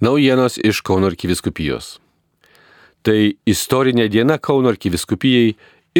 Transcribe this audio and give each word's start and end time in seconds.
Naujienos 0.00 0.56
iš 0.64 0.78
Kauno 0.80 1.10
arkiviskupijos. 1.10 1.98
Tai 3.04 3.34
istorinė 3.44 4.06
diena 4.08 4.38
Kauno 4.40 4.70
arkiviskupijai 4.72 5.50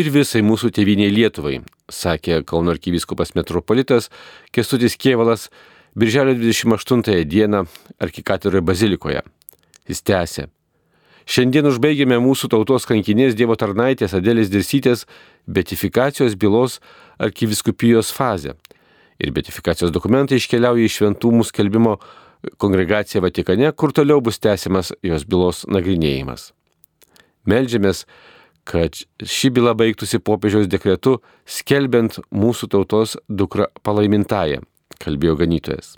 ir 0.00 0.06
visai 0.14 0.40
mūsų 0.40 0.70
tėviniai 0.72 1.12
Lietuvai, 1.12 1.58
sakė 1.92 2.38
Kauno 2.48 2.72
arkiviskupas 2.72 3.34
metropolitas 3.36 4.08
Kestutis 4.56 4.96
Kievalas 4.96 5.50
birželio 5.92 6.32
28 6.32 7.26
dieną 7.28 7.66
arkikatoroje 8.00 8.64
bazilikoje. 8.64 9.20
Jis 9.84 10.00
tęsė. 10.08 10.46
Šiandien 11.28 11.68
užbaigėme 11.68 12.16
mūsų 12.24 12.48
tautos 12.56 12.88
kankinės 12.88 13.36
Dievo 13.36 13.58
tarnaitės 13.60 14.16
Adėlės 14.16 14.48
Dirsytės 14.48 15.04
betifikacijos 15.44 16.38
bylos 16.40 16.78
arkiviskupijos 17.20 18.14
fazę. 18.16 18.56
Ir 19.20 19.36
betifikacijos 19.36 19.92
dokumentai 19.92 20.40
iškeliauja 20.40 20.88
iš 20.88 21.02
šventumų 21.02 21.44
skelbimo 21.52 21.98
kongregacija 22.60 23.22
Vatikane, 23.24 23.72
kur 23.72 23.92
toliau 23.92 24.20
bus 24.24 24.40
tęsiamas 24.42 24.92
jos 25.06 25.24
bylos 25.28 25.64
nagrinėjimas. 25.68 26.50
Meldžiamės, 27.48 28.04
kad 28.68 28.98
ši 29.24 29.50
byla 29.56 29.74
baigtųsi 29.78 30.20
popiežiaus 30.22 30.68
dekretu, 30.70 31.18
skelbiant 31.48 32.20
mūsų 32.30 32.70
tautos 32.74 33.16
dukrą 33.28 33.70
palaimintąją, 33.84 34.62
kalbėjo 35.00 35.38
ganytojas. 35.40 35.96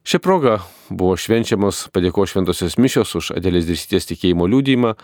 Šią 0.00 0.18
progą 0.24 0.56
buvo 0.88 1.12
švenčiamos 1.20 1.84
padėko 1.92 2.24
šventosios 2.26 2.78
mišios 2.80 3.12
už 3.18 3.26
Adėlės 3.36 3.66
dirsyties 3.68 4.08
tikėjimo 4.08 4.46
liūdėjimą, 4.48 4.94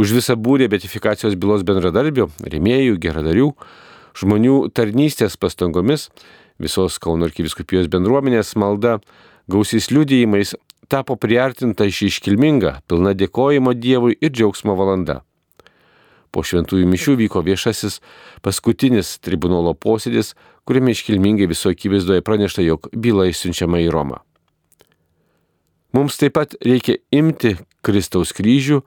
už 0.00 0.14
visą 0.16 0.34
būrį 0.34 0.66
betifikacijos 0.72 1.36
bylos 1.38 1.62
bendradarbių, 1.66 2.26
rėmėjų, 2.42 2.98
geradarių, 3.00 3.52
žmonių 4.18 4.56
tarnystės 4.74 5.38
pastangomis, 5.38 6.08
visos 6.60 6.98
Kauno 6.98 7.28
arkiviskupijos 7.30 7.86
bendruomenės 7.92 8.56
malda 8.58 8.98
gausiais 9.50 9.90
liudijimais 9.90 10.54
tapo 10.90 11.16
priartinta 11.16 11.86
iš 11.86 12.02
iškilminga, 12.08 12.80
pilna 12.90 13.14
dėkojimo 13.14 13.74
Dievui 13.78 14.16
ir 14.18 14.32
džiaugsmo 14.34 14.74
valanda. 14.78 15.20
Po 16.30 16.42
šventųjų 16.46 16.86
mišių 16.86 17.16
vyko 17.24 17.42
viešasis 17.46 17.98
paskutinis 18.42 19.16
tribunolo 19.22 19.74
posėdis, 19.74 20.34
kuriame 20.66 20.94
iškilmingai 20.94 21.48
viso 21.50 21.70
akivaizdoje 21.70 22.22
pranešta, 22.26 22.62
jog 22.62 22.86
byla 22.94 23.26
išsiunčiama 23.30 23.82
į 23.86 23.90
Romą. 23.94 24.20
Mums 25.94 26.18
taip 26.20 26.36
pat 26.38 26.54
reikia 26.62 27.00
imti 27.10 27.56
Kristaus 27.82 28.30
kryžių, 28.36 28.78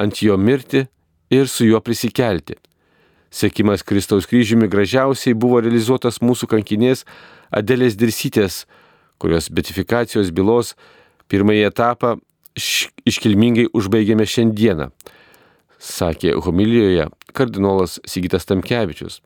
ant 0.00 0.22
jo 0.24 0.36
mirti 0.40 0.86
ir 1.32 1.48
su 1.52 1.68
juo 1.68 1.80
prisikelti. 1.84 2.56
Sekimas 3.30 3.84
Kristaus 3.86 4.26
kryžiumi 4.26 4.68
gražiausiai 4.72 5.36
buvo 5.36 5.60
realizuotas 5.60 6.18
mūsų 6.24 6.48
kankinės 6.50 7.04
Adelės 7.54 7.94
Dirsytės 8.00 8.64
kurios 9.20 9.50
betifikacijos 9.52 10.32
bylos 10.34 10.74
pirmąjį 11.30 11.66
etapą 11.68 12.16
iškilmingai 13.08 13.68
užbaigėme 13.76 14.26
šiandieną, 14.26 14.90
sakė 15.80 16.34
homilijoje 16.44 17.06
kardinolas 17.36 17.98
Sigitas 18.08 18.48
Tamkevičius, 18.48 19.20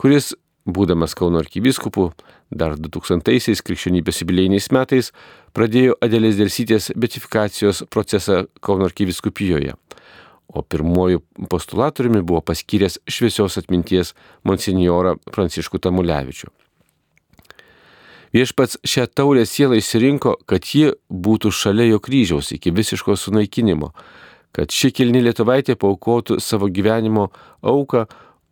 kuris, 0.00 0.32
būdamas 0.66 1.16
Kauno 1.18 1.40
arkivyskupu, 1.42 2.10
dar 2.50 2.76
2000-aisiais 2.78 3.62
krikščionybės 3.66 4.22
jubilėjiniais 4.22 4.70
metais 4.74 5.10
pradėjo 5.56 5.96
Adelės 6.04 6.38
Delsytės 6.38 6.90
betifikacijos 6.96 7.84
procesą 7.90 8.44
Kauno 8.64 8.86
arkivyskupijoje, 8.88 9.74
o 10.52 10.62
pirmoju 10.62 11.22
postulatoriumi 11.50 12.22
buvo 12.22 12.42
paskyręs 12.46 13.00
šviesios 13.10 13.58
atminties 13.60 14.14
monsinjorą 14.48 15.16
Pranciškų 15.32 15.80
Tamulevičių. 15.82 16.52
Viešpats 18.32 18.78
šią 18.88 19.06
taurę 19.12 19.44
sielą 19.44 19.76
išsirinko, 19.76 20.38
kad 20.48 20.64
ji 20.64 20.94
būtų 21.12 21.50
šalia 21.52 21.90
jo 21.90 21.98
kryžiaus 22.00 22.48
iki 22.56 22.72
visiško 22.72 23.12
sunaikinimo, 23.20 23.90
kad 24.56 24.72
ši 24.72 24.88
kilni 24.96 25.20
lietuvaitė 25.20 25.76
paukotų 25.76 26.38
savo 26.40 26.70
gyvenimo 26.72 27.28
auką 27.60 28.06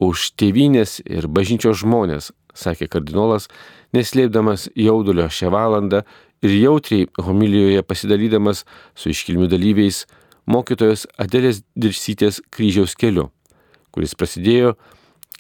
už 0.05 0.33
tėvynės 0.37 0.99
ir 1.05 1.29
bažnyčios 1.33 1.81
žmonės, 1.81 2.29
sakė 2.53 2.91
kardinolas, 2.93 3.49
neslėpdamas 3.97 4.69
jaudulio 4.77 5.31
šią 5.33 5.49
valandą 5.55 6.03
ir 6.45 6.57
jautriai 6.61 7.09
homilijoje 7.17 7.81
pasidalydamas 7.81 8.67
su 8.95 9.15
iškilmių 9.15 9.49
dalyviais 9.49 10.05
mokytojos 10.45 11.07
Adelės 11.21 11.63
Dirsytės 11.73 12.43
kryžiaus 12.53 12.97
keliu, 13.01 13.31
kuris 13.97 14.13
prasidėjo, 14.13 14.77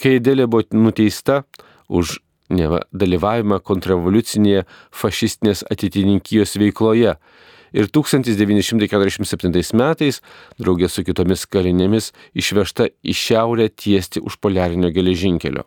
kai 0.00 0.16
Adelė 0.16 0.48
buvo 0.48 0.64
nuteista 0.72 1.42
už 1.88 2.22
neva 2.50 2.82
dalyvavimą 2.92 3.60
kontrrevoliucinėje 3.66 4.64
fašistinės 4.94 5.64
atitininkijos 5.70 6.56
veikloje. 6.60 7.16
Ir 7.70 7.86
1947 7.86 9.76
metais, 9.78 10.18
draugė 10.58 10.88
su 10.90 11.04
kitomis 11.06 11.46
kalinėmis, 11.46 12.10
išvežta 12.34 12.88
į 13.06 13.14
šiaurę 13.14 13.68
tiesti 13.70 14.18
už 14.18 14.40
poliarinio 14.42 14.90
geležinkelio. 14.90 15.62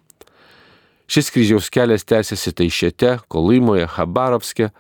Šis 1.07 1.31
kryžiaus 1.31 1.69
kelias 1.71 2.03
tęsiasi 2.07 2.51
Taišėte, 2.59 3.17
Koluimoje, 3.31 3.87
Habarovske, 3.95 4.71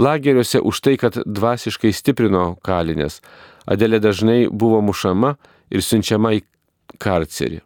lageriuose 0.00 0.60
už 0.60 0.80
tai, 0.84 0.96
kad 1.00 1.16
dvasiškai 1.24 1.92
stiprino 1.96 2.56
kalinės. 2.64 3.20
Adelė 3.64 4.00
dažnai 4.02 4.48
buvo 4.48 4.80
mušama 4.84 5.36
ir 5.72 5.84
siunčiama 5.84 6.36
į 6.36 6.44
karcerį 7.00 7.62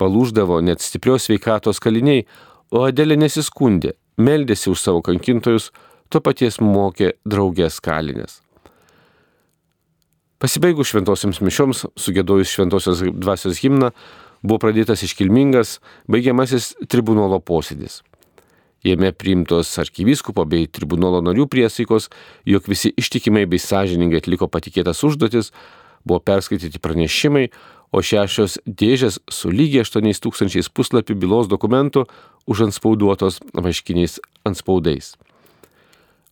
palūždavo 0.00 0.60
net 0.64 0.82
stiprios 0.84 1.28
veikatos 1.30 1.80
kaliniai, 1.82 2.24
o 2.74 2.84
Adelė 2.88 3.16
nesiskundė, 3.20 3.94
meldėsi 4.18 4.70
už 4.72 4.80
savo 4.80 5.02
kankintojus, 5.04 5.70
to 6.08 6.20
paties 6.24 6.60
mokė 6.62 7.14
draugės 7.26 7.80
kalinės. 7.84 8.40
Pasibaigus 10.42 10.90
šventosiams 10.90 11.40
mišioms, 11.40 11.84
sugėdojus 11.96 12.50
šventosios 12.52 13.00
dvasios 13.14 13.62
himną, 13.62 13.92
buvo 14.44 14.60
pradėtas 14.66 15.04
iškilmingas 15.06 15.78
baigiamasis 16.10 16.74
tribunolo 16.90 17.38
posėdis. 17.40 18.02
Jame 18.84 19.14
priimtos 19.16 19.70
arkivyskupo 19.80 20.44
bei 20.44 20.66
tribunolo 20.68 21.22
narių 21.24 21.46
priesaikos, 21.48 22.10
jog 22.44 22.66
visi 22.68 22.92
ištikimai 23.00 23.46
bei 23.48 23.62
sąžiningai 23.62 24.20
atliko 24.20 24.50
patikėtas 24.52 25.00
užduotis, 25.08 25.48
buvo 26.04 26.20
perskaityti 26.20 26.82
pranešimai, 26.84 27.46
o 27.94 28.02
šešios 28.02 28.58
dėžės 28.66 29.20
su 29.30 29.52
lygiai 29.54 29.84
8000 29.86 30.72
puslapių 30.74 31.14
bylos 31.22 31.50
dokumentų 31.50 32.08
užanspauduotos 32.50 33.38
vaškiniais 33.54 34.18
anspaudais. 34.48 35.14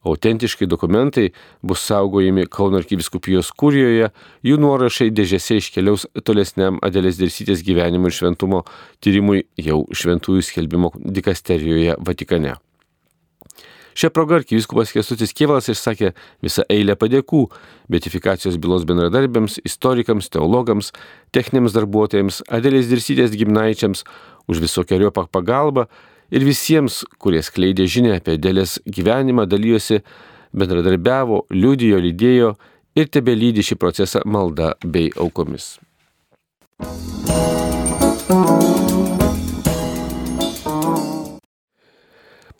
Autentiškai 0.03 0.67
dokumentai 0.67 1.29
bus 1.63 1.85
saugojami 1.87 2.49
Kauno 2.51 2.81
arkiviskupijos 2.83 3.53
kurijoje, 3.55 4.09
jų 4.43 4.59
nuorašai 4.59 5.13
dėžėse 5.15 5.61
iškeliaus 5.63 6.09
tolesniam 6.27 6.83
Adelės 6.83 7.21
Dirsytės 7.23 7.63
gyvenimo 7.63 8.11
ir 8.11 8.19
šventumo 8.19 8.65
tyrimui 8.99 9.45
jau 9.63 9.85
šventųjų 9.95 10.43
skelbimo 10.51 10.91
dikasterijoje 10.99 11.95
Vatikane. 12.03 12.59
Šią 13.99 14.11
progą 14.15 14.39
arkivyskupas 14.41 14.93
Kestutis 14.95 15.35
Kievalas 15.37 15.69
išsakė 15.73 16.13
visą 16.45 16.65
eilę 16.73 16.97
padėkų 16.99 17.43
betifikacijos 17.93 18.59
bylos 18.63 18.87
bendradarbiams, 18.89 19.59
istorikams, 19.69 20.31
teologams, 20.33 20.93
techniniams 21.35 21.77
darbuotojams, 21.77 22.43
Adėlės 22.53 22.91
dirsytės 22.91 23.37
gimnaičiams 23.37 24.05
už 24.49 24.63
visokiojo 24.65 25.13
pagalbą 25.13 25.87
ir 26.33 26.45
visiems, 26.47 27.03
kurie 27.19 27.43
skleidė 27.45 27.87
žinę 27.87 28.17
apie 28.19 28.37
Adėlės 28.39 28.79
gyvenimą, 28.87 29.47
dalyjosi, 29.51 30.03
bendradarbiavo, 30.57 31.47
liudijo, 31.53 32.01
lydėjo 32.03 32.55
ir 32.97 33.09
tebe 33.13 33.37
lydi 33.37 33.65
šį 33.65 33.81
procesą 33.81 34.25
malda 34.25 34.75
bei 34.85 35.13
aukomis. 35.17 35.79
Thank 38.29 39.17
you. 39.17 39.22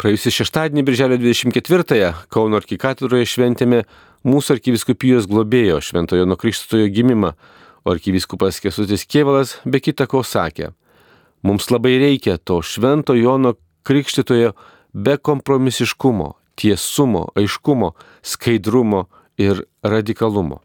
Praėjusį 0.03 0.31
šeštadienį, 0.35 0.83
birželio 0.83 1.17
24-ąją, 1.23 2.09
Kauno 2.35 2.59
arkikatūroje 2.59 3.23
šventėme 3.37 3.85
mūsų 4.27 4.57
arkiviskupijos 4.57 5.29
globėjo 5.31 5.77
Šventojo 5.79 6.25
Nukrikštojo 6.27 6.89
gimimą, 6.91 7.31
o 7.87 7.93
arkiviskupas 7.95 8.59
Kesutis 8.65 9.07
Kievalas 9.07 9.53
be 9.63 9.79
kita 9.79 10.09
ko 10.11 10.25
sakė, 10.27 10.73
mums 11.47 11.71
labai 11.71 11.95
reikia 12.03 12.35
to 12.43 12.59
Švento 12.67 13.15
Jono 13.15 13.55
Krikštitojo 13.87 14.57
be 14.91 15.15
kompromisiškumo, 15.23 16.33
tiesumo, 16.59 17.29
aiškumo, 17.39 17.95
skaidrumo 18.27 19.05
ir 19.39 19.63
radikalumo. 19.87 20.65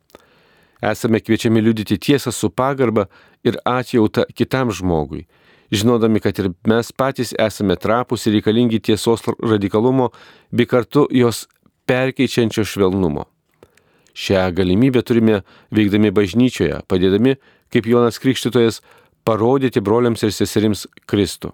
Esame 0.82 1.22
kviečiami 1.22 1.62
liudyti 1.62 2.02
tiesą 2.02 2.34
su 2.34 2.50
pagarba 2.50 3.06
ir 3.46 3.62
atjauta 3.70 4.26
kitam 4.34 4.74
žmogui 4.74 5.28
žinodami, 5.72 6.20
kad 6.24 6.40
ir 6.40 6.52
mes 6.68 6.92
patys 6.92 7.34
esame 7.40 7.76
trapus 7.76 8.28
ir 8.28 8.38
reikalingi 8.38 8.80
tiesos 8.80 9.24
radikalumo 9.44 10.12
bei 10.52 10.66
kartu 10.66 11.08
jos 11.12 11.46
perkeičiančio 11.88 12.66
švelnumo. 12.66 13.28
Šią 14.18 14.48
galimybę 14.58 15.04
turime 15.06 15.44
veikdami 15.72 16.10
bažnyčioje, 16.12 16.82
padėdami, 16.90 17.36
kaip 17.74 17.86
Jonas 17.86 18.18
Krikštytojas, 18.18 18.82
parodyti 19.28 19.84
broliams 19.84 20.24
ir 20.26 20.34
seserims 20.34 20.88
Kristų. 21.06 21.54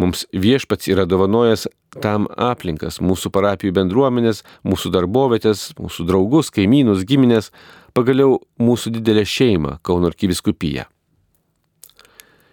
Mums 0.00 0.24
viešpats 0.32 0.88
yra 0.88 1.04
dovanojęs 1.04 1.66
tam 2.00 2.24
aplinkas- 2.40 3.00
mūsų 3.08 3.28
parapijų 3.34 3.72
bendruomenės, 3.76 4.42
mūsų 4.64 4.92
darbovietės, 4.94 5.74
mūsų 5.76 6.06
draugus, 6.08 6.50
kaimynus, 6.50 7.04
giminės, 7.04 7.50
pagaliau 7.92 8.40
mūsų 8.58 8.96
didelę 8.96 9.24
šeimą 9.28 9.78
Kauno 9.82 10.08
arkiviskupiją. 10.08 10.86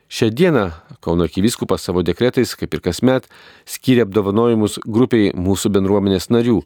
Šią 0.10 0.30
dieną 0.30 0.72
Kauno 1.02 1.24
arkiviskupas 1.24 1.84
savo 1.86 2.02
dekretais, 2.04 2.56
kaip 2.58 2.74
ir 2.74 2.82
kasmet, 2.82 3.28
skiria 3.70 4.08
apdovanojimus 4.08 4.80
grupiai 4.82 5.30
mūsų 5.38 5.70
bendruomenės 5.76 6.32
narių. 6.34 6.64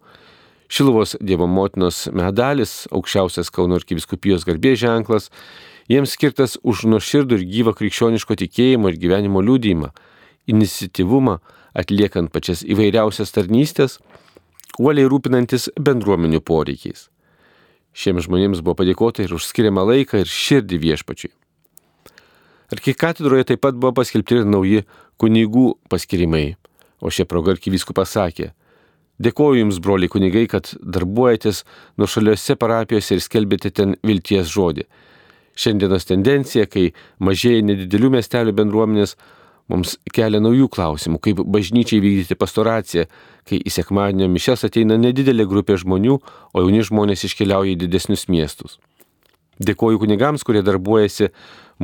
Šiluvos 0.71 1.17
Dievo 1.19 1.45
motinos 1.51 2.07
medalis, 2.15 2.87
aukščiausias 2.95 3.51
Kauno 3.51 3.75
arkiviskupijos 3.81 4.47
garbės 4.47 4.79
ženklas, 4.79 5.27
jiems 5.91 6.15
skirtas 6.15 6.55
už 6.63 6.85
nuoširdų 6.87 7.41
ir 7.41 7.45
gyvą 7.57 7.75
krikščioniško 7.81 8.39
tikėjimo 8.45 8.89
ir 8.89 9.01
gyvenimo 9.03 9.43
liūdėjimą, 9.43 9.91
iniciatyvumą, 10.47 11.37
atliekant 11.75 12.31
pačias 12.31 12.63
įvairiausias 12.63 13.35
tarnystės, 13.35 13.99
uoliai 14.79 15.11
rūpinantis 15.11 15.67
bendruomenių 15.75 16.39
poreikiais. 16.39 17.09
Šiems 17.91 18.31
žmonėms 18.31 18.63
buvo 18.63 18.79
padėkota 18.79 19.27
ir 19.27 19.35
už 19.35 19.51
skiriamą 19.51 19.83
laiką 19.91 20.23
ir 20.23 20.31
širdį 20.31 20.85
viešpačiui. 20.87 21.35
Arkikatedroje 22.73 23.51
taip 23.51 23.63
pat 23.63 23.77
buvo 23.77 23.93
paskelbti 24.01 24.41
ir 24.41 24.49
nauji 24.49 24.83
kunigų 25.21 25.73
paskirimai, 25.91 26.55
o 27.03 27.11
šia 27.13 27.27
proga 27.29 27.53
arkivyskupas 27.53 28.15
sakė, 28.17 28.51
Dėkoju 29.21 29.61
Jums, 29.61 29.77
broliai 29.83 30.09
kunigai, 30.09 30.47
kad 30.49 30.71
darbuojatės 30.81 31.61
nuo 32.01 32.09
šaliuose 32.09 32.55
parapijose 32.57 33.13
ir 33.15 33.21
skelbėte 33.21 33.69
ten 33.69 33.95
vilties 34.01 34.49
žodį. 34.49 34.87
Šiandienos 35.53 36.07
tendencija, 36.09 36.65
kai 36.65 36.89
mažėja 37.21 37.61
nedidelių 37.61 38.09
miestelių 38.15 38.55
bendruomenės, 38.57 39.13
mums 39.69 39.95
kelia 40.15 40.41
naujų 40.41 40.65
klausimų, 40.73 41.21
kaip 41.23 41.43
bažnyčiai 41.45 42.01
vykdyti 42.03 42.39
pastoraciją, 42.39 43.05
kai 43.47 43.61
į 43.61 43.75
sekmadienio 43.75 44.31
mišes 44.33 44.65
ateina 44.65 44.97
nedidelė 44.97 45.45
grupė 45.47 45.77
žmonių, 45.83 46.17
o 46.51 46.65
jauni 46.65 46.81
žmonės 46.83 47.27
iškeliauja 47.29 47.77
į 47.77 47.79
didesnius 47.85 48.25
miestus. 48.33 48.79
Dėkoju 49.61 50.01
kunigams, 50.01 50.43
kurie 50.45 50.63
darbuojasi 50.65 51.29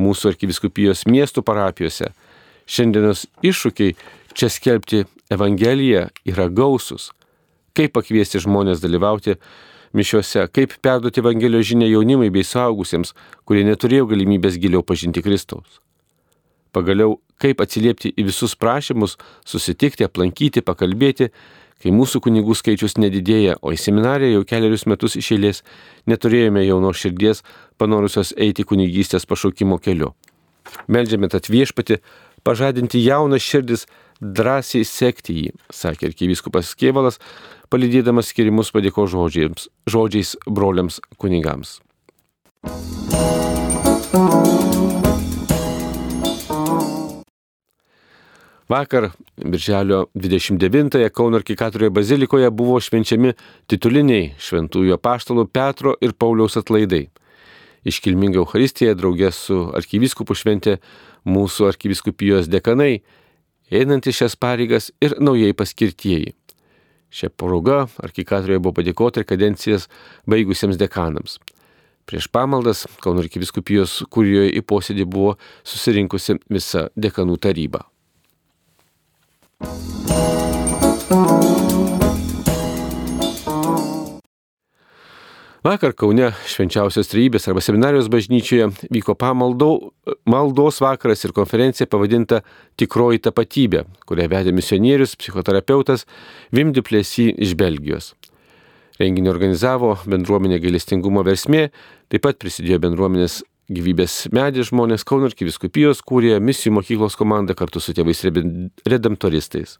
mūsų 0.00 0.34
arkiviskupijos 0.34 1.04
miestų 1.10 1.44
parapijose. 1.46 2.10
Šiandienos 2.70 3.26
iššūkiai 3.46 3.96
čia 4.34 4.50
skelbti 4.50 5.04
Evangeliją 5.30 6.08
yra 6.26 6.48
gausus. 6.50 7.10
Kaip 7.74 7.94
pakviesti 7.94 8.40
žmonės 8.42 8.82
dalyvauti 8.82 9.36
mišiuose, 9.94 10.46
kaip 10.54 10.74
perduoti 10.82 11.22
Evangelijos 11.22 11.70
žinę 11.70 11.90
jaunimui 11.90 12.30
bei 12.34 12.46
suaugusiems, 12.46 13.14
kurie 13.46 13.62
neturėjo 13.66 14.10
galimybės 14.10 14.58
giliau 14.62 14.82
pažinti 14.86 15.22
Kristaus. 15.22 15.78
Pagaliau, 16.74 17.18
kaip 17.40 17.62
atsiliepti 17.64 18.12
į 18.14 18.26
visus 18.28 18.54
prašymus, 18.58 19.16
susitikti, 19.48 20.06
aplankyti, 20.06 20.62
pakalbėti, 20.62 21.30
kai 21.80 21.92
mūsų 21.94 22.20
kunigų 22.26 22.54
skaičius 22.58 22.98
nedidėja, 23.00 23.56
o 23.64 23.72
į 23.72 23.78
seminariją 23.80 24.38
jau 24.38 24.46
keliarius 24.48 24.86
metus 24.90 25.16
iš 25.16 25.32
eilės 25.36 25.62
neturėjome 26.10 26.64
jaunos 26.66 27.00
širdies, 27.00 27.42
panorusios 27.80 28.34
eiti 28.36 28.66
kunigystės 28.68 29.26
pašaukimo 29.28 29.80
keliu. 29.80 30.12
Meldžiame 30.92 31.30
tad 31.32 31.48
viešpati, 31.50 31.98
pažadinti 32.44 33.00
jaunas 33.02 33.42
širdis, 33.42 33.86
drąsiai 34.20 34.84
sekti 34.84 35.36
jį, 35.38 35.52
sakė 35.72 36.10
arkivyskupas 36.10 36.74
Kievalas, 36.76 37.18
palydėdamas 37.72 38.30
skirimus 38.30 38.72
padėko 38.74 39.06
žodžiais, 39.08 39.70
žodžiais 39.88 40.36
broliams 40.46 41.00
kunigams. 41.16 41.80
Vakar, 48.70 49.10
birželio 49.36 50.06
29-ąją 50.16 51.10
Kauno 51.10 51.36
arkikatorioje 51.36 51.90
bazilikoje 51.90 52.50
buvo 52.50 52.76
švenčiami 52.78 53.32
tituliniai 53.66 54.28
šventųjų 54.38 54.98
paštalų 55.02 55.48
Petro 55.50 55.96
ir 55.98 56.14
Pauliaus 56.14 56.54
atlaidai. 56.60 57.08
Iškilminga 57.82 58.38
Euharistija 58.38 58.94
draugė 58.94 59.32
su 59.34 59.58
arkivyskupu 59.74 60.38
šventė 60.38 60.76
mūsų 61.26 61.66
arkiviskupijos 61.72 62.46
dekanai, 62.46 63.02
einantys 63.74 64.22
šias 64.22 64.38
pareigas 64.38 64.92
ir 65.02 65.18
naujai 65.18 65.50
paskirtieji. 65.50 66.36
Šią 67.10 67.34
progą 67.34 67.88
arkikatorėje 67.98 68.62
buvo 68.62 68.78
padėkota 68.78 69.24
ir 69.24 69.30
kadencijas 69.34 69.90
baigusiems 70.30 70.78
dekanams. 70.78 71.40
Prieš 72.06 72.30
pamaldas 72.30 72.86
Kauno 73.02 73.26
arkiviskupijos 73.26 74.04
kurijoje 74.14 74.54
į 74.54 74.62
posėdį 74.62 75.10
buvo 75.10 75.40
susirinkusi 75.64 76.38
visa 76.46 76.92
dekanų 76.94 77.42
taryba. 77.42 77.88
Vakar 85.60 85.92
Kaune 85.92 86.30
švenčiausios 86.48 87.10
trybės 87.12 87.44
arba 87.50 87.60
seminarijos 87.60 88.08
bažnyčioje 88.08 88.70
vyko 88.96 89.12
pamaldo, 89.14 89.90
maldos 90.24 90.80
vakaras 90.80 91.20
ir 91.26 91.34
konferencija 91.36 91.86
pavadinta 91.86 92.40
Tikroji 92.80 93.20
tapatybė, 93.26 93.84
kurią 94.08 94.26
vedė 94.32 94.54
misionierius, 94.56 95.12
psichoterapeutas 95.20 96.06
Vimdi 96.56 96.80
Plėsi 96.80 97.28
iš 97.36 97.52
Belgijos. 97.60 98.14
Renginį 99.00 99.30
organizavo 99.32 99.94
bendruomenė 100.08 100.62
gailestingumo 100.64 101.22
versmė, 101.28 101.68
taip 102.08 102.24
pat 102.24 102.40
prisidėjo 102.40 102.80
bendruomenės 102.88 103.42
gyvybės 103.70 104.26
medės 104.34 104.70
žmonės 104.70 105.04
Kauno 105.06 105.28
arkiviskupijos, 105.30 106.02
kūrė 106.06 106.38
misijų 106.42 106.74
mokyklos 106.80 107.16
komanda 107.18 107.54
kartu 107.58 107.82
su 107.82 107.94
tėvais 107.94 108.22
redemptoristais. 108.26 109.78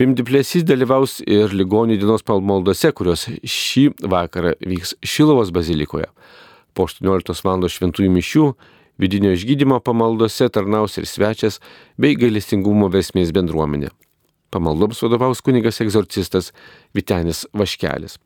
Pimdiplėsys 0.00 0.64
dalyvaus 0.64 1.20
ir 1.28 1.52
ligonių 1.52 1.98
dienos 2.00 2.24
pamaldose, 2.26 2.90
kurios 2.96 3.26
šį 3.28 3.90
vakarą 4.08 4.54
vyks 4.64 4.96
Šilovos 5.04 5.52
bazilikoje. 5.54 6.08
Po 6.72 6.86
18 6.88 7.44
val. 7.44 7.66
šventųjų 7.68 8.12
mišių 8.14 8.46
vidinio 8.98 9.34
išgydymo 9.36 9.82
pamaldose 9.84 10.48
tarnaus 10.48 10.96
ir 10.96 11.06
svečias 11.06 11.60
bei 12.00 12.16
gailestingumo 12.16 12.88
vesmės 12.92 13.34
bendruomenė. 13.36 13.92
Pamaldoms 14.52 15.00
vadovaus 15.04 15.40
kunigas 15.44 15.80
egzorcistas 15.84 16.52
Vitenis 16.96 17.46
Vaškelis. 17.52 18.18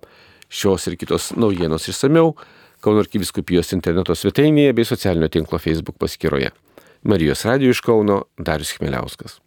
Šios 0.48 0.86
ir 0.86 0.94
kitos 0.98 1.32
naujienos 1.34 1.88
išsameu 1.90 2.36
Kauno 2.86 3.02
arkiviskupijos 3.02 3.72
interneto 3.74 4.14
svetainėje 4.14 4.76
bei 4.78 4.86
socialinio 4.86 5.26
tinklo 5.34 5.58
Facebook 5.58 5.96
paskyroje. 5.98 6.52
Marijos 7.02 7.42
radio 7.48 7.74
iš 7.74 7.80
Kauno 7.82 8.20
Darius 8.38 8.70
Chmeliauskas. 8.76 9.40